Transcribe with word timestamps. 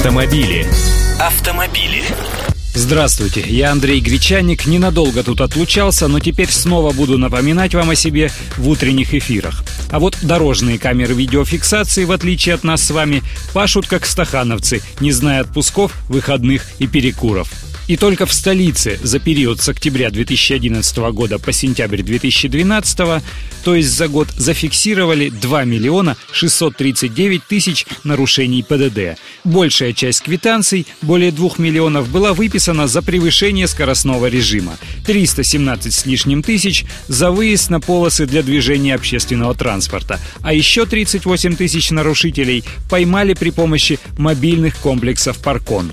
Автомобили. 0.00 0.66
Автомобили. 1.20 2.02
Здравствуйте, 2.72 3.42
я 3.42 3.70
Андрей 3.70 4.00
Гречаник. 4.00 4.64
Ненадолго 4.64 5.22
тут 5.22 5.42
отлучался, 5.42 6.08
но 6.08 6.20
теперь 6.20 6.48
снова 6.48 6.94
буду 6.94 7.18
напоминать 7.18 7.74
вам 7.74 7.90
о 7.90 7.94
себе 7.94 8.30
в 8.56 8.66
утренних 8.66 9.12
эфирах. 9.12 9.62
А 9.90 9.98
вот 9.98 10.16
дорожные 10.22 10.78
камеры 10.78 11.12
видеофиксации, 11.12 12.06
в 12.06 12.12
отличие 12.12 12.54
от 12.54 12.64
нас 12.64 12.82
с 12.82 12.90
вами, 12.90 13.22
пашут 13.52 13.88
как 13.88 14.06
стахановцы, 14.06 14.80
не 15.00 15.12
зная 15.12 15.42
отпусков, 15.42 15.92
выходных 16.08 16.62
и 16.78 16.86
перекуров. 16.86 17.52
И 17.90 17.96
только 17.96 18.24
в 18.24 18.32
столице 18.32 19.00
за 19.02 19.18
период 19.18 19.60
с 19.60 19.68
октября 19.68 20.10
2011 20.10 20.96
года 21.12 21.40
по 21.40 21.50
сентябрь 21.50 22.02
2012, 22.02 22.98
то 23.64 23.74
есть 23.74 23.88
за 23.88 24.06
год, 24.06 24.28
зафиксировали 24.36 25.28
2 25.28 25.64
миллиона 25.64 26.16
639 26.30 27.42
тысяч 27.48 27.86
нарушений 28.04 28.62
ПДД. 28.62 29.18
Большая 29.42 29.92
часть 29.92 30.22
квитанций, 30.22 30.86
более 31.02 31.32
2 31.32 31.54
миллионов, 31.58 32.08
была 32.10 32.32
выписана 32.32 32.86
за 32.86 33.02
превышение 33.02 33.66
скоростного 33.66 34.26
режима. 34.26 34.78
317 35.04 35.92
с 35.92 36.06
лишним 36.06 36.44
тысяч 36.44 36.84
за 37.08 37.32
выезд 37.32 37.70
на 37.70 37.80
полосы 37.80 38.24
для 38.24 38.44
движения 38.44 38.94
общественного 38.94 39.56
транспорта. 39.56 40.20
А 40.42 40.52
еще 40.52 40.86
38 40.86 41.56
тысяч 41.56 41.90
нарушителей 41.90 42.62
поймали 42.88 43.34
при 43.34 43.50
помощи 43.50 43.98
мобильных 44.16 44.76
комплексов 44.76 45.38
«Паркон». 45.38 45.90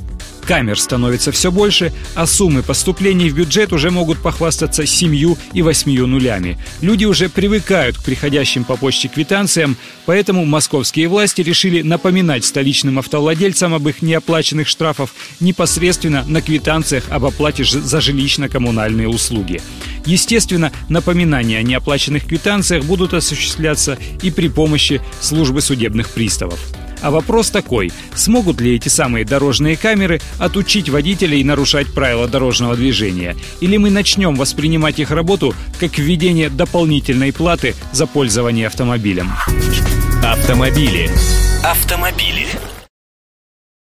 Камер 0.48 0.80
становится 0.80 1.34
все 1.34 1.52
больше, 1.52 1.92
а 2.16 2.26
суммы 2.26 2.64
поступлений 2.64 3.30
в 3.30 3.36
бюджет 3.36 3.74
уже 3.74 3.92
могут 3.92 4.20
похвастаться 4.20 4.86
семью 4.86 5.38
и 5.52 5.62
восьмию 5.62 6.08
нулями. 6.08 6.58
Люди 6.80 7.04
уже 7.04 7.28
привыкают 7.28 7.98
к 7.98 8.04
приходящим 8.04 8.64
по 8.64 8.78
почте 8.78 9.10
квитанциям, 9.10 9.76
поэтому 10.06 10.46
московские 10.46 11.10
власти 11.10 11.42
решили 11.42 11.82
напоминать 11.82 12.46
столичным 12.46 12.98
автовладельцам 12.98 13.74
об 13.74 13.90
их 13.90 14.02
неоплаченных 14.02 14.70
штрафах 14.70 15.10
непосредственно 15.42 16.24
на 16.26 16.42
квитанциях 16.42 17.04
об 17.10 17.26
оплате 17.26 17.66
за 17.66 17.98
жилищно-коммунальные 17.98 19.10
услуги. 19.10 19.62
Естественно, 20.06 20.72
напоминания 20.88 21.58
о 21.58 21.64
неоплаченных 21.64 22.26
квитанциях 22.26 22.86
будут 22.86 23.14
осуществляться 23.14 23.98
и 24.22 24.32
при 24.32 24.48
помощи 24.48 25.02
службы 25.20 25.60
судебных 25.60 26.10
приставов. 26.10 26.60
А 27.02 27.12
вопрос 27.12 27.50
такой, 27.50 27.92
смогут 28.16 28.62
ли 28.62 28.76
эти 28.76 28.90
самые 28.90 29.26
дорожные 29.26 29.78
камеры 29.78 30.22
отучить 30.40 30.90
водителей 30.90 31.44
нарушать 31.44 31.94
правила 31.94 32.28
дорожного 32.28 32.76
движения? 32.76 33.36
Или 33.62 33.78
мы 33.78 33.90
начнем 33.90 34.36
воспринимать 34.36 35.00
их 35.00 35.12
работу 35.12 35.54
как 35.80 35.98
введение 35.98 36.50
дополнительной 36.50 37.34
платы 37.34 37.76
за 37.92 38.08
пользование 38.08 38.68
автомобилем? 38.68 39.32
Автомобили. 40.24 41.10
Автомобили. 41.64 42.48